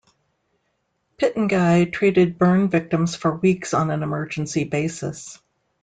Pitanguy 1.19 1.93
treated 1.93 2.39
burn 2.39 2.69
victims 2.69 3.15
for 3.15 3.35
weeks 3.35 3.71
on 3.71 3.91
an 3.91 4.01
emergency 4.01 4.63
basis. 4.63 5.37